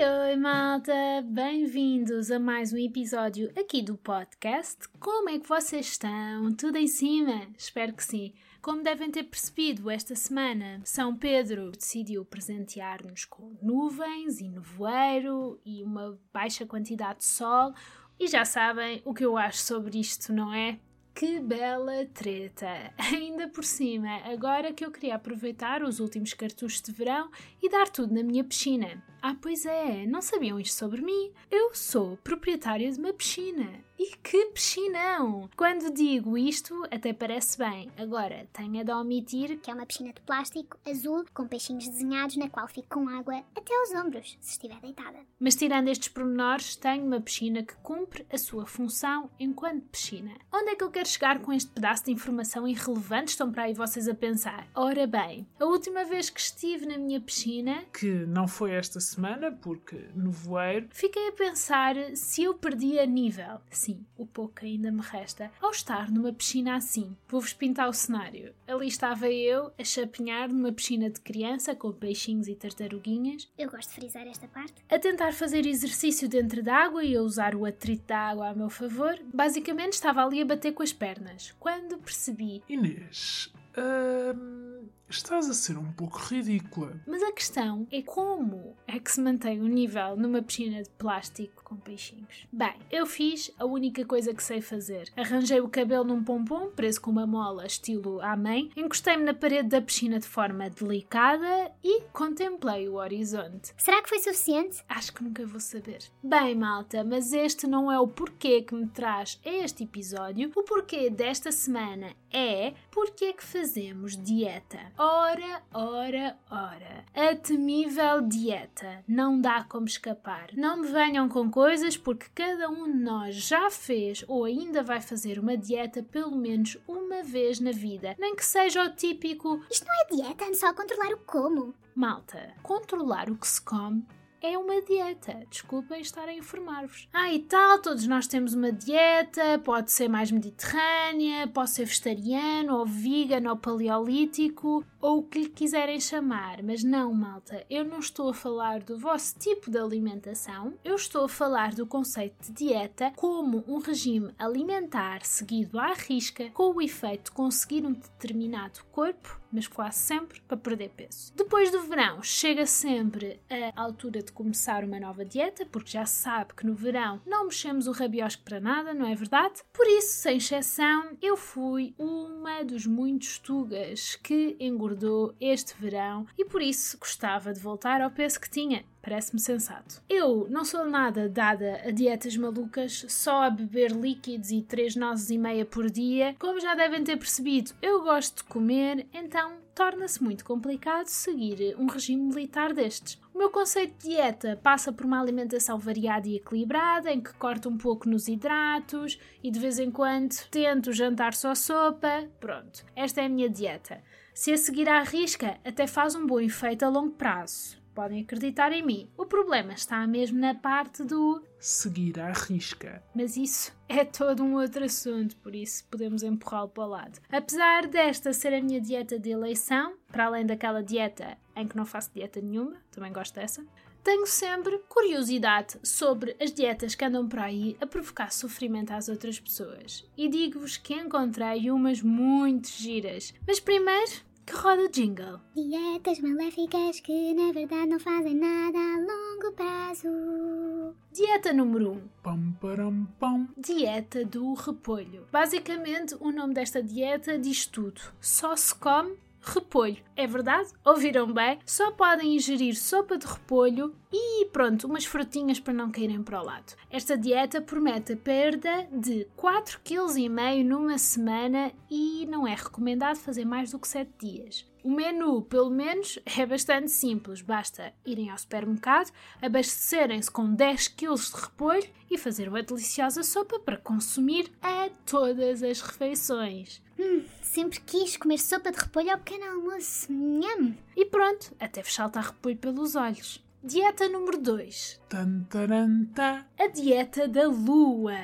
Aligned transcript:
Oi, 0.00 0.06
oi, 0.06 0.36
malta! 0.36 0.94
Bem-vindos 1.26 2.30
a 2.30 2.38
mais 2.38 2.72
um 2.72 2.78
episódio 2.78 3.52
aqui 3.54 3.82
do 3.82 3.98
podcast. 3.98 4.88
Como 4.98 5.28
é 5.28 5.38
que 5.38 5.46
vocês 5.46 5.88
estão? 5.88 6.50
Tudo 6.56 6.78
em 6.78 6.86
cima? 6.86 7.46
Espero 7.58 7.92
que 7.92 8.02
sim. 8.02 8.32
Como 8.62 8.82
devem 8.82 9.10
ter 9.10 9.24
percebido, 9.24 9.90
esta 9.90 10.14
semana 10.14 10.80
São 10.86 11.14
Pedro 11.14 11.70
decidiu 11.72 12.24
presentear-nos 12.24 13.26
com 13.26 13.54
nuvens 13.60 14.40
e 14.40 14.48
nevoeiro 14.48 15.60
e 15.66 15.84
uma 15.84 16.18
baixa 16.32 16.64
quantidade 16.64 17.18
de 17.18 17.26
sol. 17.26 17.74
E 18.18 18.26
já 18.26 18.46
sabem 18.46 19.02
o 19.04 19.12
que 19.12 19.26
eu 19.26 19.36
acho 19.36 19.58
sobre 19.58 20.00
isto, 20.00 20.32
não 20.32 20.54
é? 20.54 20.80
Que 21.14 21.38
bela 21.38 22.06
treta! 22.14 22.94
Ainda 22.96 23.48
por 23.48 23.64
cima, 23.64 24.22
agora 24.24 24.72
que 24.72 24.82
eu 24.82 24.90
queria 24.90 25.16
aproveitar 25.16 25.82
os 25.82 26.00
últimos 26.00 26.32
cartuchos 26.32 26.80
de 26.80 26.90
verão 26.92 27.30
e 27.62 27.68
dar 27.68 27.90
tudo 27.90 28.14
na 28.14 28.22
minha 28.22 28.42
piscina. 28.42 29.02
Ah, 29.22 29.36
pois 29.40 29.66
é, 29.66 30.06
não 30.06 30.22
sabiam 30.22 30.58
isto 30.58 30.78
sobre 30.78 31.02
mim? 31.02 31.30
Eu 31.50 31.74
sou 31.74 32.16
proprietária 32.24 32.90
de 32.90 32.98
uma 32.98 33.12
piscina. 33.12 33.68
E 34.02 34.16
que 34.16 34.46
piscinão! 34.46 35.50
Quando 35.54 35.92
digo 35.92 36.38
isto, 36.38 36.84
até 36.90 37.12
parece 37.12 37.58
bem. 37.58 37.90
Agora, 37.98 38.48
tenho 38.50 38.82
de 38.82 38.90
omitir 38.90 39.58
que 39.58 39.70
é 39.70 39.74
uma 39.74 39.84
piscina 39.84 40.10
de 40.10 40.22
plástico 40.22 40.78
azul 40.88 41.26
com 41.34 41.46
peixinhos 41.46 41.86
desenhados 41.86 42.38
na 42.38 42.48
qual 42.48 42.66
fico 42.66 42.88
com 42.88 43.10
água 43.10 43.44
até 43.54 43.78
aos 43.78 43.90
ombros, 43.90 44.38
se 44.40 44.52
estiver 44.52 44.80
deitada. 44.80 45.18
Mas 45.38 45.54
tirando 45.54 45.88
estes 45.88 46.08
pormenores, 46.08 46.76
tenho 46.76 47.04
uma 47.04 47.20
piscina 47.20 47.62
que 47.62 47.74
cumpre 47.82 48.24
a 48.32 48.38
sua 48.38 48.64
função 48.64 49.28
enquanto 49.38 49.84
piscina. 49.90 50.32
Onde 50.50 50.70
é 50.70 50.76
que 50.76 50.82
eu 50.82 50.90
quero 50.90 51.06
chegar 51.06 51.38
com 51.40 51.52
este 51.52 51.70
pedaço 51.70 52.06
de 52.06 52.12
informação 52.12 52.66
irrelevante? 52.66 53.32
Estão 53.32 53.52
para 53.52 53.64
aí 53.64 53.74
vocês 53.74 54.08
a 54.08 54.14
pensar. 54.14 54.66
Ora 54.74 55.06
bem, 55.06 55.46
a 55.60 55.66
última 55.66 56.06
vez 56.06 56.30
que 56.30 56.40
estive 56.40 56.86
na 56.86 56.96
minha 56.96 57.20
piscina, 57.20 57.84
que 57.92 58.08
não 58.24 58.48
foi 58.48 58.70
esta 58.70 58.98
semana, 59.10 59.52
porque 59.52 60.08
no 60.14 60.30
voeiro, 60.30 60.88
fiquei 60.90 61.28
a 61.28 61.32
pensar 61.32 61.94
se 62.14 62.42
eu 62.42 62.54
perdia 62.54 63.06
nível. 63.06 63.60
Sim, 63.70 64.04
o 64.16 64.26
pouco 64.26 64.56
que 64.56 64.66
ainda 64.66 64.90
me 64.90 65.00
resta, 65.00 65.50
ao 65.60 65.70
estar 65.70 66.10
numa 66.10 66.32
piscina 66.32 66.76
assim. 66.76 67.16
Vou-vos 67.28 67.52
pintar 67.52 67.88
o 67.88 67.92
cenário. 67.92 68.54
Ali 68.66 68.88
estava 68.88 69.28
eu 69.28 69.72
a 69.78 69.84
chapinhar 69.84 70.48
numa 70.48 70.72
piscina 70.72 71.10
de 71.10 71.20
criança 71.20 71.74
com 71.74 71.92
peixinhos 71.92 72.48
e 72.48 72.54
tartaruguinhas. 72.54 73.48
Eu 73.58 73.70
gosto 73.70 73.90
de 73.90 73.94
frisar 73.96 74.26
esta 74.26 74.46
parte. 74.48 74.74
A 74.88 74.98
tentar 74.98 75.32
fazer 75.32 75.66
exercício 75.66 76.28
dentro 76.28 76.62
da 76.62 76.76
água 76.76 77.04
e 77.04 77.16
a 77.16 77.22
usar 77.22 77.54
o 77.54 77.64
atrito 77.64 78.06
da 78.06 78.18
água 78.18 78.48
a 78.48 78.54
meu 78.54 78.70
favor. 78.70 79.18
Basicamente 79.32 79.94
estava 79.94 80.24
ali 80.24 80.40
a 80.42 80.44
bater 80.44 80.72
com 80.72 80.82
as 80.82 80.92
pernas. 80.92 81.54
Quando 81.58 81.98
percebi. 81.98 82.62
Inês, 82.68 83.52
hum, 83.76 84.69
estás 85.08 85.50
a 85.50 85.54
ser 85.54 85.76
um 85.76 85.92
pouco 85.92 86.18
ridícula. 86.18 87.00
Mas 87.06 87.22
a 87.22 87.32
questão 87.32 87.86
é 87.90 88.00
como 88.02 88.76
é 88.86 88.98
que 88.98 89.10
se 89.10 89.20
mantém 89.20 89.60
o 89.60 89.66
nível 89.66 90.16
numa 90.16 90.42
piscina 90.42 90.82
de 90.82 90.90
plástico 90.90 91.64
com 91.64 91.76
peixinhos? 91.76 92.46
Bem, 92.52 92.74
eu 92.90 93.06
fiz 93.06 93.50
a 93.58 93.64
única 93.64 94.04
coisa 94.04 94.32
que 94.32 94.42
sei 94.42 94.60
fazer. 94.60 95.10
Arranjei 95.16 95.60
o 95.60 95.68
cabelo 95.68 96.04
num 96.04 96.22
pompom, 96.22 96.70
preso 96.70 97.00
com 97.00 97.10
uma 97.10 97.26
mola 97.26 97.66
estilo 97.66 98.20
à 98.20 98.36
mãe, 98.36 98.70
encostei-me 98.76 99.24
na 99.24 99.34
parede 99.34 99.68
da 99.68 99.82
piscina 99.82 100.18
de 100.18 100.26
forma 100.26 100.70
delicada 100.70 101.72
e 101.82 102.02
contemplei 102.12 102.88
o 102.88 102.94
horizonte. 102.94 103.72
Será 103.76 104.02
que 104.02 104.08
foi 104.08 104.20
suficiente? 104.20 104.84
Acho 104.88 105.12
que 105.12 105.24
nunca 105.24 105.44
vou 105.46 105.60
saber. 105.60 105.98
Bem, 106.22 106.54
malta, 106.54 107.02
mas 107.02 107.32
este 107.32 107.66
não 107.66 107.90
é 107.90 107.98
o 107.98 108.06
porquê 108.06 108.62
que 108.62 108.74
me 108.74 108.86
traz 108.86 109.40
a 109.44 109.48
este 109.48 109.84
episódio. 109.84 110.52
O 110.54 110.62
porquê 110.62 111.10
desta 111.10 111.50
semana 111.50 112.14
é 112.32 112.74
porque 112.90 113.26
é 113.26 113.32
que 113.32 113.44
fazemos 113.44 114.16
dieta. 114.16 114.69
Ora, 114.96 115.62
ora, 115.72 116.36
ora. 116.50 117.04
A 117.14 117.34
temível 117.36 118.20
dieta. 118.22 119.04
Não 119.08 119.40
dá 119.40 119.64
como 119.64 119.86
escapar. 119.86 120.50
Não 120.54 120.78
me 120.78 120.88
venham 120.88 121.28
com 121.28 121.50
coisas 121.50 121.96
porque 121.96 122.26
cada 122.34 122.68
um 122.68 122.84
de 122.84 122.98
nós 122.98 123.34
já 123.34 123.70
fez 123.70 124.24
ou 124.28 124.44
ainda 124.44 124.82
vai 124.82 125.00
fazer 125.00 125.38
uma 125.38 125.56
dieta 125.56 126.02
pelo 126.02 126.36
menos 126.36 126.76
uma 126.86 127.22
vez 127.22 127.60
na 127.60 127.72
vida. 127.72 128.14
Nem 128.18 128.36
que 128.36 128.44
seja 128.44 128.84
o 128.84 128.94
típico. 128.94 129.64
Isto 129.70 129.86
não 129.86 129.94
é 129.94 130.06
dieta, 130.14 130.44
é 130.44 130.54
só 130.54 130.72
controlar 130.72 131.12
o 131.14 131.18
como. 131.18 131.74
Malta, 131.94 132.54
controlar 132.62 133.28
o 133.30 133.36
que 133.36 133.46
se 133.46 133.60
come 133.60 134.06
é 134.42 134.56
uma 134.56 134.80
dieta. 134.82 135.46
Desculpem 135.50 136.00
estar 136.00 136.28
a 136.28 136.34
informar-vos. 136.34 137.08
Ah, 137.12 137.32
e 137.32 137.40
tal, 137.40 137.78
todos 137.80 138.06
nós 138.06 138.26
temos 138.26 138.54
uma 138.54 138.72
dieta, 138.72 139.58
pode 139.64 139.92
ser 139.92 140.08
mais 140.08 140.30
mediterrânea, 140.30 141.46
pode 141.48 141.70
ser 141.70 141.84
vegetariano, 141.84 142.76
ou 142.76 142.86
vegan, 142.86 143.48
ou 143.48 143.56
paleolítico, 143.56 144.84
ou 145.00 145.18
o 145.18 145.22
que 145.22 145.40
lhe 145.40 145.48
quiserem 145.48 146.00
chamar. 146.00 146.62
Mas 146.62 146.82
não, 146.82 147.12
malta, 147.12 147.64
eu 147.68 147.84
não 147.84 147.98
estou 147.98 148.30
a 148.30 148.34
falar 148.34 148.80
do 148.80 148.98
vosso 148.98 149.38
tipo 149.38 149.70
de 149.70 149.78
alimentação, 149.78 150.74
eu 150.84 150.94
estou 150.94 151.24
a 151.24 151.28
falar 151.28 151.74
do 151.74 151.86
conceito 151.86 152.46
de 152.46 152.52
dieta 152.52 153.12
como 153.16 153.64
um 153.66 153.78
regime 153.78 154.34
alimentar 154.38 155.24
seguido 155.24 155.78
à 155.78 155.92
risca, 155.94 156.50
com 156.50 156.74
o 156.74 156.82
efeito 156.82 157.24
de 157.24 157.30
conseguir 157.32 157.84
um 157.84 157.92
determinado 157.92 158.84
corpo 158.90 159.40
mas 159.52 159.66
quase 159.66 159.98
sempre 159.98 160.40
para 160.42 160.56
perder 160.56 160.90
peso. 160.90 161.32
Depois 161.34 161.70
do 161.70 161.82
verão, 161.82 162.22
chega 162.22 162.66
sempre 162.66 163.40
a 163.74 163.82
altura 163.82 164.22
de 164.22 164.29
começar 164.32 164.84
uma 164.84 165.00
nova 165.00 165.24
dieta, 165.24 165.66
porque 165.66 165.90
já 165.90 166.06
se 166.06 166.22
sabe 166.22 166.54
que 166.54 166.66
no 166.66 166.74
verão 166.74 167.20
não 167.26 167.44
mexemos 167.44 167.86
o 167.86 167.92
rabiosco 167.92 168.42
para 168.42 168.60
nada, 168.60 168.94
não 168.94 169.06
é 169.06 169.14
verdade? 169.14 169.62
Por 169.72 169.86
isso, 169.86 170.22
sem 170.22 170.36
exceção, 170.36 171.16
eu 171.20 171.36
fui 171.36 171.94
uma 171.98 172.64
dos 172.64 172.86
muitos 172.86 173.38
tugas 173.38 174.16
que 174.16 174.56
engordou 174.58 175.34
este 175.40 175.74
verão 175.78 176.26
e 176.36 176.44
por 176.44 176.62
isso 176.62 176.98
gostava 176.98 177.52
de 177.52 177.60
voltar 177.60 178.00
ao 178.00 178.10
peso 178.10 178.40
que 178.40 178.50
tinha. 178.50 178.84
Parece-me 179.02 179.40
sensato. 179.40 180.02
Eu 180.08 180.46
não 180.50 180.64
sou 180.64 180.84
nada 180.84 181.28
dada 181.28 181.80
a 181.86 181.90
dietas 181.90 182.36
malucas, 182.36 183.06
só 183.08 183.44
a 183.44 183.50
beber 183.50 183.92
líquidos 183.92 184.50
e 184.50 184.60
três 184.60 184.94
nozes 184.94 185.30
e 185.30 185.38
meia 185.38 185.64
por 185.64 185.88
dia. 185.88 186.36
Como 186.38 186.60
já 186.60 186.74
devem 186.74 187.02
ter 187.02 187.16
percebido, 187.16 187.72
eu 187.80 188.02
gosto 188.02 188.38
de 188.38 188.44
comer, 188.44 189.06
então 189.12 189.58
torna-se 189.74 190.22
muito 190.22 190.44
complicado 190.44 191.06
seguir 191.06 191.74
um 191.78 191.86
regime 191.86 192.22
militar 192.22 192.74
destes. 192.74 193.18
Meu 193.40 193.48
conceito 193.48 194.02
de 194.02 194.10
dieta 194.10 194.60
passa 194.62 194.92
por 194.92 195.06
uma 195.06 195.18
alimentação 195.18 195.78
variada 195.78 196.28
e 196.28 196.36
equilibrada, 196.36 197.10
em 197.10 197.22
que 197.22 197.32
corto 197.32 197.70
um 197.70 197.78
pouco 197.78 198.06
nos 198.06 198.28
hidratos 198.28 199.18
e 199.42 199.50
de 199.50 199.58
vez 199.58 199.78
em 199.78 199.90
quando 199.90 200.34
tento 200.50 200.92
jantar 200.92 201.32
só 201.32 201.54
sopa. 201.54 202.28
Pronto, 202.38 202.84
esta 202.94 203.22
é 203.22 203.24
a 203.24 203.28
minha 203.30 203.48
dieta. 203.48 204.02
Se 204.34 204.52
a 204.52 204.58
seguir 204.58 204.90
à 204.90 205.02
risca, 205.02 205.58
até 205.64 205.86
faz 205.86 206.14
um 206.14 206.26
bom 206.26 206.38
efeito 206.38 206.84
a 206.84 206.90
longo 206.90 207.12
prazo 207.12 207.79
podem 208.00 208.22
acreditar 208.22 208.72
em 208.72 208.82
mim. 208.82 209.10
O 209.14 209.26
problema 209.26 209.74
está 209.74 210.06
mesmo 210.06 210.38
na 210.38 210.54
parte 210.54 211.04
do 211.04 211.44
seguir 211.58 212.18
à 212.18 212.32
risca. 212.32 213.02
Mas 213.14 213.36
isso 213.36 213.76
é 213.86 214.06
todo 214.06 214.42
um 214.42 214.54
outro 214.54 214.82
assunto, 214.86 215.36
por 215.36 215.54
isso 215.54 215.84
podemos 215.90 216.22
empurrá-lo 216.22 216.70
para 216.70 216.82
o 216.82 216.88
lado. 216.88 217.20
Apesar 217.30 217.86
desta 217.88 218.32
ser 218.32 218.54
a 218.54 218.62
minha 218.62 218.80
dieta 218.80 219.18
de 219.18 219.28
eleição, 219.28 219.96
para 220.10 220.24
além 220.24 220.46
daquela 220.46 220.82
dieta 220.82 221.36
em 221.54 221.68
que 221.68 221.76
não 221.76 221.84
faço 221.84 222.10
dieta 222.14 222.40
nenhuma, 222.40 222.78
também 222.90 223.12
gosto 223.12 223.34
dessa, 223.34 223.62
tenho 224.02 224.26
sempre 224.26 224.78
curiosidade 224.88 225.78
sobre 225.82 226.34
as 226.40 226.50
dietas 226.54 226.94
que 226.94 227.04
andam 227.04 227.28
por 227.28 227.40
aí 227.40 227.76
a 227.82 227.86
provocar 227.86 228.32
sofrimento 228.32 228.92
às 228.92 229.10
outras 229.10 229.38
pessoas. 229.38 230.08
E 230.16 230.26
digo-vos 230.26 230.78
que 230.78 230.94
encontrei 230.94 231.70
umas 231.70 232.00
muito 232.00 232.70
giras. 232.70 233.34
Mas 233.46 233.60
primeiro, 233.60 234.22
que 234.46 234.54
roda 234.54 234.82
o 234.82 234.88
jingle. 234.88 235.40
Dietas 235.54 236.20
maléficas 236.20 237.00
que 237.00 237.34
na 237.34 237.52
verdade 237.52 237.86
não 237.86 238.00
fazem 238.00 238.34
nada 238.34 238.78
a 238.78 238.98
longo 238.98 239.52
prazo. 239.54 240.94
Dieta 241.12 241.52
número 241.52 241.90
1. 241.90 241.92
Um. 241.92 242.08
Pam, 242.22 242.52
param, 242.60 243.08
pam. 243.18 243.48
Dieta 243.56 244.24
do 244.24 244.54
repolho. 244.54 245.26
Basicamente, 245.32 246.16
o 246.20 246.30
nome 246.30 246.54
desta 246.54 246.82
dieta 246.82 247.38
diz 247.38 247.66
tudo. 247.66 248.00
Só 248.20 248.56
se 248.56 248.74
come 248.74 249.16
repolho. 249.40 249.96
É 250.16 250.26
verdade? 250.26 250.70
Ouviram 250.84 251.32
bem? 251.32 251.58
Só 251.64 251.90
podem 251.92 252.36
ingerir 252.36 252.76
sopa 252.76 253.16
de 253.16 253.26
repolho 253.26 253.94
e 254.12 254.46
pronto, 254.46 254.86
umas 254.86 255.04
frutinhas 255.04 255.60
para 255.60 255.72
não 255.72 255.90
caírem 255.90 256.22
para 256.22 256.40
o 256.40 256.44
lado. 256.44 256.74
Esta 256.90 257.16
dieta 257.16 257.60
promete 257.60 258.12
a 258.12 258.16
perda 258.16 258.86
de 258.92 259.26
4,5 259.36 259.80
kg 259.84 260.64
numa 260.64 260.98
semana 260.98 261.72
e 261.90 262.26
não 262.26 262.46
é 262.46 262.54
recomendado 262.54 263.16
fazer 263.16 263.44
mais 263.44 263.70
do 263.70 263.78
que 263.78 263.88
7 263.88 264.10
dias. 264.18 264.69
O 264.82 264.90
menu, 264.90 265.42
pelo 265.42 265.70
menos, 265.70 266.18
é 266.24 266.46
bastante 266.46 266.90
simples. 266.90 267.42
Basta 267.42 267.92
irem 268.04 268.30
ao 268.30 268.38
supermercado, 268.38 269.12
abastecerem-se 269.40 270.30
com 270.30 270.54
10 270.54 270.88
kg 270.88 271.14
de 271.14 271.40
repolho 271.40 271.88
e 272.10 272.16
fazer 272.16 272.48
uma 272.48 272.62
deliciosa 272.62 273.22
sopa 273.22 273.58
para 273.58 273.76
consumir 273.76 274.50
a 274.62 274.88
todas 275.04 275.62
as 275.62 275.80
refeições. 275.80 276.82
Hum, 276.98 277.24
sempre 277.42 277.80
quis 277.80 278.16
comer 278.16 278.38
sopa 278.38 278.70
de 278.70 278.78
repolho 278.78 279.10
ao 279.10 279.18
pequeno 279.18 279.44
almoço. 279.44 280.12
Nham! 280.12 280.74
E 280.96 281.04
pronto, 281.04 281.54
até 281.60 281.82
vos 281.82 281.94
saltar 281.94 282.24
repolho 282.24 282.56
pelos 282.56 282.96
olhos. 282.96 283.42
Dieta 283.62 284.08
número 284.08 284.38
2. 284.38 285.00
Tan, 285.10 285.44
taran, 285.50 286.06
tan. 286.14 286.46
A 286.58 286.66
dieta 286.68 287.28
da 287.28 287.46
lua. 287.46 288.16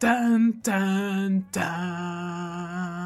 Tan, 0.00 0.50
tan, 0.62 1.42
tan. 1.52 2.99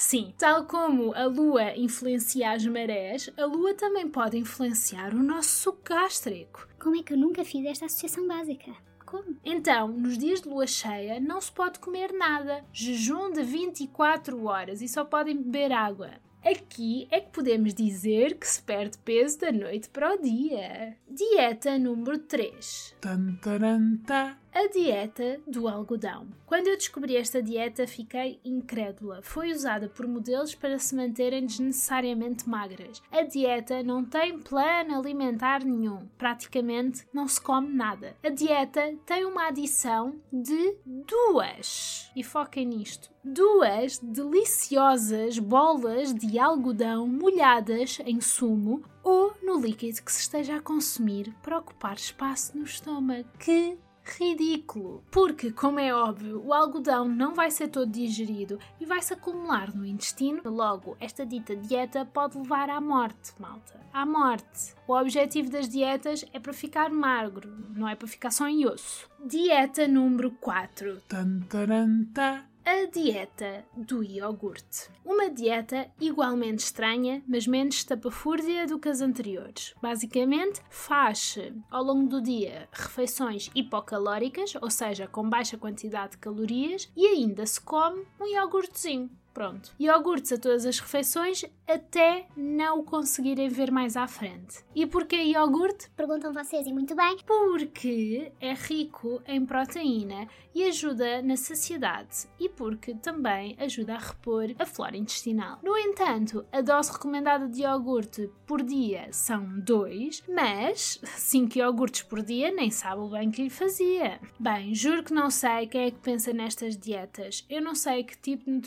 Sim, 0.00 0.32
tal 0.38 0.64
como 0.64 1.12
a 1.14 1.26
lua 1.26 1.76
influencia 1.76 2.52
as 2.52 2.64
marés, 2.64 3.30
a 3.36 3.44
lua 3.44 3.74
também 3.74 4.08
pode 4.08 4.38
influenciar 4.38 5.14
o 5.14 5.22
nosso 5.22 5.50
suco 5.50 5.82
gástrico. 5.84 6.66
Como 6.80 6.96
é 6.96 7.02
que 7.02 7.12
eu 7.12 7.18
nunca 7.18 7.44
fiz 7.44 7.66
esta 7.66 7.84
associação 7.84 8.26
básica? 8.26 8.72
Como? 9.04 9.36
Então, 9.44 9.88
nos 9.88 10.16
dias 10.16 10.40
de 10.40 10.48
lua 10.48 10.66
cheia, 10.66 11.20
não 11.20 11.38
se 11.38 11.52
pode 11.52 11.78
comer 11.80 12.14
nada. 12.14 12.64
Jejum 12.72 13.30
de 13.30 13.42
24 13.42 14.42
horas 14.46 14.80
e 14.80 14.88
só 14.88 15.04
podem 15.04 15.36
beber 15.36 15.70
água. 15.70 16.12
Aqui 16.42 17.06
é 17.10 17.20
que 17.20 17.30
podemos 17.30 17.74
dizer 17.74 18.38
que 18.38 18.48
se 18.48 18.62
perde 18.62 18.96
peso 19.04 19.40
da 19.40 19.52
noite 19.52 19.90
para 19.90 20.14
o 20.14 20.18
dia. 20.18 20.96
Dieta 21.06 21.78
número 21.78 22.18
3. 22.20 22.96
Tantarantá. 23.02 24.38
A 24.52 24.66
dieta 24.66 25.40
do 25.46 25.68
algodão. 25.68 26.26
Quando 26.44 26.66
eu 26.66 26.76
descobri 26.76 27.16
esta 27.16 27.40
dieta, 27.40 27.86
fiquei 27.86 28.40
incrédula. 28.44 29.20
Foi 29.22 29.52
usada 29.52 29.88
por 29.88 30.08
modelos 30.08 30.56
para 30.56 30.76
se 30.76 30.94
manterem 30.96 31.46
desnecessariamente 31.46 32.48
magras. 32.48 33.00
A 33.12 33.22
dieta 33.22 33.80
não 33.84 34.04
tem 34.04 34.40
plano 34.40 34.98
alimentar 34.98 35.64
nenhum. 35.64 36.04
Praticamente 36.18 37.06
não 37.12 37.28
se 37.28 37.40
come 37.40 37.72
nada. 37.72 38.16
A 38.24 38.28
dieta 38.28 38.92
tem 39.06 39.24
uma 39.24 39.46
adição 39.46 40.16
de 40.32 40.74
duas. 40.84 42.10
E 42.16 42.24
foquem 42.24 42.66
nisto. 42.66 43.08
Duas 43.22 43.98
deliciosas 43.98 45.38
bolas 45.38 46.12
de 46.12 46.40
algodão 46.40 47.06
molhadas 47.06 47.98
em 48.04 48.20
sumo 48.20 48.82
ou 49.02 49.32
no 49.42 49.60
líquido 49.60 50.02
que 50.02 50.10
se 50.10 50.22
esteja 50.22 50.56
a 50.56 50.60
consumir 50.60 51.32
para 51.40 51.58
ocupar 51.58 51.94
espaço 51.94 52.56
no 52.56 52.64
estômago. 52.64 53.28
Que 53.38 53.78
ridículo! 54.18 55.04
Porque, 55.10 55.50
como 55.52 55.78
é 55.78 55.94
óbvio, 55.94 56.42
o 56.44 56.52
algodão 56.52 57.06
não 57.06 57.34
vai 57.34 57.50
ser 57.50 57.68
todo 57.68 57.90
digerido 57.90 58.58
e 58.80 58.84
vai 58.84 59.00
se 59.00 59.12
acumular 59.12 59.74
no 59.74 59.86
intestino. 59.86 60.42
Logo, 60.44 60.96
esta 61.00 61.24
dita 61.24 61.54
dieta 61.54 62.04
pode 62.04 62.38
levar 62.38 62.68
à 62.70 62.80
morte, 62.80 63.32
malta. 63.38 63.80
À 63.92 64.04
morte. 64.06 64.74
O 64.86 64.94
objetivo 64.94 65.50
das 65.50 65.68
dietas 65.68 66.24
é 66.32 66.38
para 66.38 66.52
ficar 66.52 66.90
magro, 66.90 67.50
não 67.76 67.88
é 67.88 67.94
para 67.94 68.08
ficar 68.08 68.30
só 68.30 68.48
em 68.48 68.66
osso. 68.66 69.08
Dieta 69.24 69.86
número 69.86 70.30
4. 70.32 71.00
Tantarantá. 71.08 72.49
A 72.64 72.86
dieta 72.86 73.64
do 73.74 74.02
iogurte. 74.02 74.90
Uma 75.04 75.30
dieta 75.30 75.90
igualmente 76.00 76.62
estranha, 76.64 77.22
mas 77.26 77.46
menos 77.46 77.76
estapafúrdia 77.76 78.66
do 78.66 78.78
que 78.78 78.88
as 78.88 79.00
anteriores. 79.00 79.74
Basicamente, 79.80 80.60
faz 80.68 81.36
ao 81.70 81.82
longo 81.82 82.08
do 82.08 82.20
dia 82.20 82.68
refeições 82.70 83.50
hipocalóricas, 83.54 84.54
ou 84.60 84.70
seja, 84.70 85.06
com 85.06 85.28
baixa 85.28 85.56
quantidade 85.56 86.12
de 86.12 86.18
calorias, 86.18 86.90
e 86.96 87.06
ainda 87.06 87.46
se 87.46 87.60
come 87.60 88.06
um 88.20 88.26
iogurtezinho. 88.26 89.10
Pronto. 89.32 89.72
Iogurtes 89.78 90.32
a 90.32 90.38
todas 90.38 90.66
as 90.66 90.78
refeições 90.78 91.44
até 91.66 92.26
não 92.36 92.80
o 92.80 92.82
conseguirem 92.82 93.48
ver 93.48 93.70
mais 93.70 93.96
à 93.96 94.06
frente. 94.06 94.64
E 94.74 94.86
porquê 94.86 95.16
iogurte? 95.16 95.88
Perguntam 95.90 96.32
vocês 96.32 96.66
e 96.66 96.72
muito 96.72 96.94
bem. 96.96 97.16
Porque 97.24 98.32
é 98.40 98.54
rico 98.54 99.22
em 99.26 99.44
proteína 99.46 100.26
e 100.54 100.64
ajuda 100.64 101.22
na 101.22 101.36
saciedade 101.36 102.28
e 102.38 102.48
porque 102.48 102.94
também 102.94 103.56
ajuda 103.58 103.94
a 103.94 103.98
repor 103.98 104.54
a 104.58 104.66
flora 104.66 104.96
intestinal. 104.96 105.58
No 105.62 105.76
entanto, 105.76 106.44
a 106.50 106.60
dose 106.60 106.92
recomendada 106.92 107.48
de 107.48 107.62
iogurte 107.62 108.30
por 108.46 108.62
dia 108.62 109.08
são 109.12 109.60
2, 109.60 110.24
mas 110.28 111.00
5 111.04 111.58
iogurtes 111.58 112.02
por 112.02 112.22
dia 112.22 112.50
nem 112.50 112.70
sabe 112.70 113.02
o 113.02 113.10
bem 113.10 113.30
que 113.30 113.42
lhe 113.42 113.50
fazia. 113.50 114.20
Bem, 114.38 114.74
juro 114.74 115.04
que 115.04 115.14
não 115.14 115.30
sei 115.30 115.66
quem 115.68 115.86
é 115.86 115.90
que 115.90 116.00
pensa 116.00 116.32
nestas 116.32 116.76
dietas. 116.76 117.44
Eu 117.48 117.62
não 117.62 117.74
sei 117.74 118.02
que 118.02 118.18
tipo 118.18 118.50
de 118.50 118.58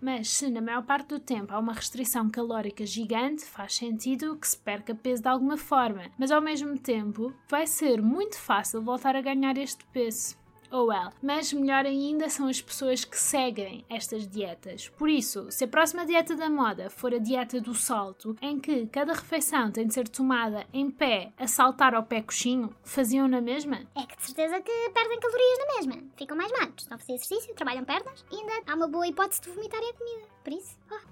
mas 0.00 0.28
se 0.28 0.50
na 0.50 0.60
maior 0.60 0.82
parte 0.82 1.08
do 1.08 1.20
tempo 1.20 1.52
há 1.52 1.58
uma 1.58 1.72
restrição 1.72 2.30
calórica 2.30 2.86
gigante, 2.86 3.44
faz 3.44 3.74
sentido 3.74 4.36
que 4.36 4.48
se 4.48 4.56
perca 4.56 4.94
peso 4.94 5.22
de 5.22 5.28
alguma 5.28 5.56
forma, 5.56 6.10
mas 6.18 6.30
ao 6.30 6.40
mesmo 6.40 6.78
tempo 6.78 7.34
vai 7.48 7.66
ser 7.66 8.00
muito 8.00 8.38
fácil 8.38 8.82
voltar 8.82 9.14
a 9.16 9.22
ganhar 9.22 9.56
este 9.58 9.84
peso. 9.86 10.39
Oh 10.70 10.84
well. 10.84 11.10
Mas 11.22 11.52
melhor 11.52 11.84
ainda 11.84 12.28
são 12.28 12.46
as 12.46 12.60
pessoas 12.60 13.04
que 13.04 13.18
seguem 13.18 13.84
estas 13.88 14.26
dietas. 14.26 14.88
Por 14.88 15.08
isso, 15.08 15.50
se 15.50 15.64
a 15.64 15.68
próxima 15.68 16.06
dieta 16.06 16.36
da 16.36 16.48
moda 16.48 16.88
for 16.88 17.12
a 17.12 17.18
dieta 17.18 17.60
do 17.60 17.74
salto, 17.74 18.36
em 18.40 18.58
que 18.58 18.86
cada 18.86 19.12
refeição 19.12 19.70
tem 19.70 19.86
de 19.86 19.94
ser 19.94 20.08
tomada 20.08 20.64
em 20.72 20.90
pé 20.90 21.32
a 21.36 21.46
saltar 21.46 21.94
ao 21.94 22.04
pé 22.04 22.22
coxinho, 22.22 22.74
faziam 22.84 23.26
na 23.26 23.40
mesma? 23.40 23.80
É 23.96 24.06
que 24.06 24.16
de 24.16 24.22
certeza 24.22 24.60
que 24.60 24.90
perdem 24.94 25.18
calorias 25.18 25.58
na 25.58 25.74
mesma. 25.74 26.10
Ficam 26.16 26.36
mais 26.36 26.52
magros, 26.52 26.82
estão 26.82 26.96
a 26.96 26.98
fazer 26.98 27.14
exercício, 27.14 27.54
trabalham 27.54 27.84
pernas 27.84 28.24
e 28.30 28.36
ainda 28.36 28.52
há 28.66 28.74
uma 28.74 28.88
boa 28.88 29.06
hipótese 29.06 29.40
de 29.42 29.50
vomitarem 29.50 29.90
a 29.90 29.94
comida. 29.94 30.39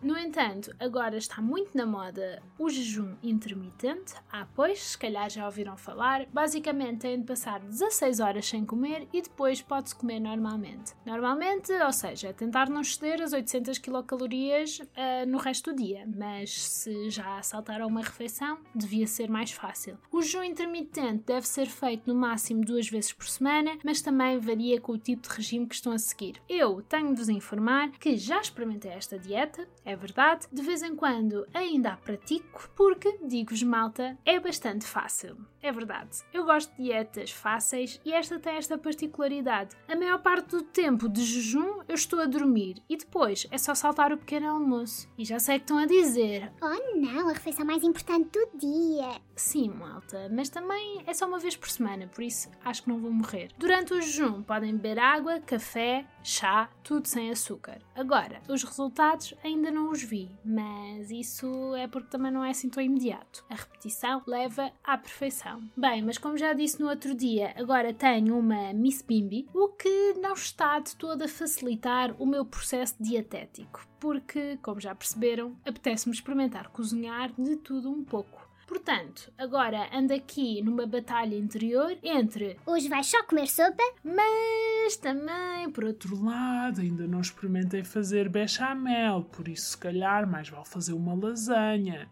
No 0.02 0.16
entanto, 0.16 0.75
agora 0.78 1.16
está 1.16 1.42
muito 1.42 1.76
na 1.76 1.84
moda 1.84 2.42
o 2.58 2.69
jejum 2.69 3.16
intermitente. 3.22 4.14
Ah, 4.30 4.46
pois, 4.54 4.80
se 4.80 4.98
calhar 4.98 5.28
já 5.28 5.44
ouviram 5.44 5.76
falar. 5.76 6.26
Basicamente, 6.32 7.00
têm 7.00 7.20
de 7.20 7.26
passar 7.26 7.60
16 7.60 8.20
horas 8.20 8.46
sem 8.46 8.64
comer 8.64 9.08
e 9.12 9.20
depois 9.20 9.60
pode-se 9.60 9.94
comer 9.94 10.20
normalmente. 10.20 10.94
Normalmente, 11.04 11.72
ou 11.72 11.92
seja, 11.92 12.32
tentar 12.32 12.70
não 12.70 12.80
exceder 12.80 13.22
as 13.22 13.32
800 13.32 13.78
quilocalorias 13.78 14.80
ah, 14.96 15.26
no 15.26 15.38
resto 15.38 15.72
do 15.72 15.82
dia, 15.82 16.08
mas 16.16 16.62
se 16.62 17.10
já 17.10 17.42
saltaram 17.42 17.86
uma 17.86 18.02
refeição, 18.02 18.58
devia 18.75 19.06
ser 19.06 19.28
mais 19.28 19.50
fácil. 19.50 19.98
O 20.12 20.22
jejum 20.22 20.44
intermitente 20.44 21.25
deve 21.26 21.46
ser 21.46 21.66
feito 21.66 22.06
no 22.06 22.14
máximo 22.14 22.64
duas 22.64 22.88
vezes 22.88 23.12
por 23.12 23.28
semana, 23.28 23.76
mas 23.84 24.00
também 24.00 24.38
varia 24.38 24.80
com 24.80 24.92
o 24.92 24.98
tipo 24.98 25.28
de 25.28 25.34
regime 25.34 25.66
que 25.66 25.75
estão 25.75 25.92
a 25.92 25.98
seguir. 25.98 26.40
Eu 26.48 26.82
tenho 26.82 27.12
de 27.12 27.16
vos 27.16 27.28
informar 27.28 27.90
que 27.92 28.16
já 28.16 28.40
experimentei 28.40 28.92
esta 28.92 29.17
dieta, 29.18 29.68
é 29.84 29.94
verdade, 29.94 30.46
de 30.52 30.62
vez 30.62 30.82
em 30.82 30.94
quando 30.94 31.46
ainda 31.52 31.92
a 31.92 31.96
pratico, 31.96 32.70
porque, 32.74 33.18
digo-vos 33.24 33.62
malta, 33.62 34.16
é 34.24 34.38
bastante 34.40 34.86
fácil. 34.86 35.36
É 35.60 35.72
verdade, 35.72 36.22
eu 36.32 36.44
gosto 36.44 36.70
de 36.76 36.84
dietas 36.84 37.32
fáceis 37.32 38.00
e 38.04 38.12
esta 38.12 38.38
tem 38.38 38.54
esta 38.54 38.78
particularidade. 38.78 39.76
A 39.88 39.96
maior 39.96 40.22
parte 40.22 40.50
do 40.50 40.62
tempo 40.62 41.08
de 41.08 41.24
jejum 41.24 41.82
eu 41.88 41.94
estou 41.94 42.20
a 42.20 42.26
dormir 42.26 42.82
e 42.88 42.96
depois 42.96 43.46
é 43.50 43.58
só 43.58 43.74
saltar 43.74 44.12
o 44.12 44.18
pequeno 44.18 44.48
almoço. 44.48 45.08
E 45.18 45.24
já 45.24 45.38
sei 45.40 45.58
que 45.58 45.64
estão 45.64 45.78
a 45.78 45.86
dizer, 45.86 46.52
oh 46.62 46.96
não, 46.96 47.28
a 47.28 47.32
refeição 47.32 47.66
mais 47.66 47.82
importante 47.82 48.30
do 48.30 48.58
dia. 48.58 49.20
Sim, 49.34 49.70
malta, 49.70 50.30
mas 50.32 50.48
também 50.48 51.02
é 51.06 51.12
só 51.12 51.26
uma 51.26 51.38
vez 51.38 51.56
por 51.56 51.68
semana, 51.68 52.06
por 52.06 52.22
isso 52.22 52.48
acho 52.64 52.84
que 52.84 52.88
não 52.88 52.98
vou 52.98 53.10
morrer. 53.10 53.50
Durante 53.58 53.94
o 53.94 54.00
jejum 54.00 54.42
podem 54.42 54.76
beber 54.76 54.98
água, 54.98 55.40
café, 55.40 56.06
chá, 56.22 56.70
tudo 56.84 57.08
sem 57.08 57.30
açúcar. 57.30 57.80
Agora, 57.94 58.40
os 58.48 58.62
resultados 58.62 59.07
ainda 59.43 59.70
não 59.70 59.90
os 59.90 60.02
vi, 60.02 60.31
mas 60.44 61.10
isso 61.10 61.75
é 61.75 61.87
porque 61.87 62.10
também 62.10 62.31
não 62.31 62.44
é 62.44 62.50
assim 62.50 62.69
tão 62.69 62.82
imediato. 62.82 63.44
A 63.49 63.55
repetição 63.55 64.22
leva 64.26 64.70
à 64.84 64.99
perfeição. 64.99 65.62
Bem, 65.76 66.02
mas 66.02 66.19
como 66.19 66.37
já 66.37 66.52
disse 66.52 66.80
no 66.80 66.88
outro 66.88 67.14
dia, 67.14 67.54
agora 67.56 67.94
tenho 67.94 68.38
uma 68.38 68.73
Miss 68.73 69.02
Bimbi, 69.02 69.49
o 69.54 69.68
que 69.68 70.14
não 70.14 70.35
está 70.35 70.78
de 70.78 70.97
todo 70.97 71.23
a 71.23 71.28
facilitar 71.28 72.14
o 72.21 72.26
meu 72.26 72.44
processo 72.44 72.97
dietético, 73.00 73.87
porque, 74.00 74.59
como 74.62 74.80
já 74.80 74.94
perceberam, 74.94 75.56
apetece-me 75.64 76.14
experimentar 76.14 76.68
cozinhar 76.68 77.32
de 77.38 77.56
tudo 77.56 77.90
um 77.90 78.04
pouco. 78.04 78.49
Portanto, 78.68 79.32
agora 79.38 79.88
ando 79.92 80.12
aqui 80.12 80.60
numa 80.62 80.87
batalha 80.87 81.34
interior 81.34 81.96
entre, 82.02 82.58
Hoje 82.66 82.87
vais 82.88 83.06
só 83.06 83.25
comer 83.25 83.48
sopa? 83.48 83.82
mas 84.04 84.96
também, 84.96 85.70
por 85.70 85.84
outro 85.84 86.22
lado, 86.22 86.82
ainda 86.82 87.06
não 87.08 87.20
experimentei 87.20 87.82
fazer 87.82 88.28
bechamel, 88.28 89.25
por 89.25 89.48
isso 89.48 89.70
se 89.70 89.78
calhar 89.78 90.30
mais 90.30 90.50
vale 90.50 90.66
fazer 90.66 90.92
uma 90.92 91.14
lasanha. 91.14 92.08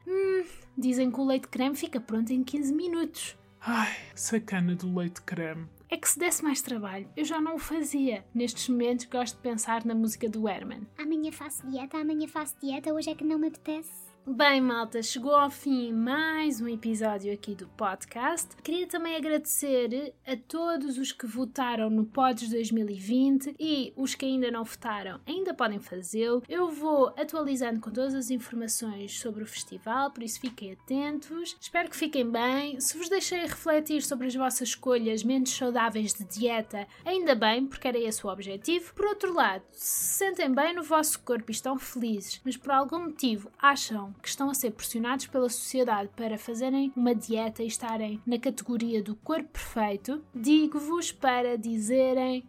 dizem 0.77 1.11
que 1.11 1.21
o 1.21 1.27
leite 1.27 1.49
creme 1.49 1.77
fica 1.77 2.01
pronto 2.01 2.33
em 2.33 2.43
15 2.43 2.73
minutos. 2.75 3.37
Ai, 3.61 3.95
sacana 4.15 4.75
do 4.75 4.95
leite 4.97 5.21
creme. 5.23 5.67
É 5.91 5.97
que 5.97 6.09
se 6.09 6.19
desse 6.19 6.43
mais 6.43 6.63
trabalho, 6.63 7.09
eu 7.17 7.25
já 7.25 7.41
não 7.41 7.57
o 7.57 7.59
fazia. 7.59 8.25
Nestes 8.35 8.69
momentos 8.69 9.05
gosto 9.07 9.37
de 9.37 9.43
pensar 9.43 9.85
na 9.85 9.95
música 9.95 10.29
do 10.29 10.49
Herman. 10.49 10.87
Amanhã 10.99 11.31
faço 11.31 11.67
dieta, 11.67 11.99
amanhã 11.99 12.27
faço 12.27 12.57
dieta, 12.61 12.93
hoje 12.95 13.11
é 13.11 13.15
que 13.15 13.25
não 13.25 13.39
me 13.39 13.49
apetece. 13.49 14.07
Bem, 14.29 14.61
malta, 14.61 15.01
chegou 15.05 15.37
ao 15.37 15.49
fim 15.49 15.93
mais 15.93 16.61
um 16.61 16.67
episódio 16.67 17.33
aqui 17.33 17.55
do 17.55 17.69
podcast. 17.69 18.57
Queria 18.61 18.85
também 18.89 19.15
agradecer 19.15 20.13
a 20.27 20.37
todos 20.37 20.99
os 20.99 21.13
que 21.13 21.29
votaram 21.29 21.89
no 21.89 22.05
Pods 22.05 22.51
2020 22.51 23.55
e 23.57 23.93
os 23.95 24.17
que 24.17 24.27
ainda 24.27 24.51
não 24.51 24.65
votaram 24.65 25.21
ainda 25.29 25.55
podem 25.55 25.79
fazê-lo. 25.79 26.43
Eu 26.49 26.69
vou 26.69 27.15
atualizando 27.17 27.79
com 27.79 27.89
todas 27.89 28.17
as 28.17 28.29
informações 28.29 29.17
sobre 29.17 29.45
o 29.45 29.47
festival, 29.47 30.11
por 30.11 30.25
isso 30.25 30.41
fiquem 30.41 30.73
atentos. 30.73 31.57
Espero 31.61 31.89
que 31.89 31.97
fiquem 31.97 32.29
bem. 32.29 32.81
Se 32.81 32.99
vos 32.99 33.09
deixei 33.09 33.43
refletir 33.43 34.03
sobre 34.03 34.27
as 34.27 34.35
vossas 34.35 34.71
escolhas 34.71 35.23
menos 35.23 35.57
saudáveis 35.57 36.13
de 36.13 36.25
dieta, 36.25 36.89
ainda 37.05 37.37
bem, 37.37 37.65
porque 37.65 37.87
era 37.87 37.99
esse 37.99 38.27
o 38.27 38.31
objetivo. 38.31 38.93
Por 38.93 39.07
outro 39.07 39.33
lado, 39.33 39.63
se 39.71 40.17
sentem 40.19 40.53
bem 40.53 40.75
no 40.75 40.83
vosso 40.83 41.21
corpo 41.21 41.49
e 41.49 41.55
estão 41.55 41.79
felizes, 41.79 42.41
mas 42.45 42.57
por 42.57 42.73
algum 42.73 43.05
motivo 43.05 43.53
acham 43.57 44.16
que 44.23 44.29
estão 44.29 44.51
a 44.51 44.55
ser 44.55 44.73
pressionados 44.73 45.27
pela 45.27 45.49
sociedade 45.49 46.11
para 46.17 46.39
fazerem 46.39 46.93
uma 46.97 47.15
dieta 47.15 47.63
e 47.63 47.67
estarem 47.67 48.21
na 48.27 48.39
categoria 48.39 49.03
do 49.03 49.15
corpo 49.17 49.49
perfeito, 49.49 50.23
digo-vos 50.35 51.13
para 51.13 51.57
dizerem 51.57 52.47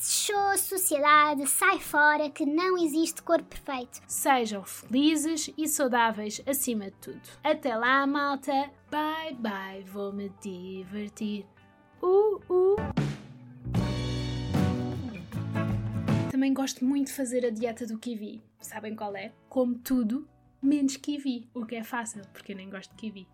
Show, 0.00 0.56
sociedade, 0.56 1.46
sai 1.46 1.80
fora 1.80 2.30
que 2.30 2.46
não 2.46 2.78
existe 2.78 3.20
corpo 3.22 3.44
perfeito. 3.44 4.00
sejam 4.06 4.64
felizes 4.64 5.50
e 5.58 5.68
saudáveis 5.68 6.40
acima 6.46 6.86
de 6.86 6.92
tudo. 6.92 7.20
Até 7.42 7.76
lá, 7.76 8.06
malta! 8.06 8.70
Bye 8.90 9.34
bye, 9.34 9.84
vou 9.84 10.12
me 10.12 10.30
divertir. 10.40 11.44
Uh, 12.00 12.40
uh. 12.48 12.76
Também 16.30 16.54
gosto 16.54 16.84
muito 16.84 17.08
de 17.08 17.12
fazer 17.14 17.44
a 17.44 17.50
dieta 17.50 17.84
do 17.84 17.98
kiwi. 17.98 18.40
Sabem 18.60 18.94
qual 18.94 19.14
é? 19.16 19.32
Como 19.48 19.74
tudo, 19.74 20.26
menos 20.62 20.96
kiwi. 20.96 21.48
O 21.54 21.64
que 21.66 21.76
é 21.76 21.84
fácil, 21.84 22.22
porque 22.32 22.52
eu 22.52 22.56
nem 22.56 22.70
gosto 22.70 22.90
de 22.90 22.96
kiwi. 22.96 23.28